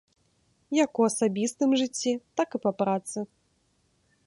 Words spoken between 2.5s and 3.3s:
і па працы.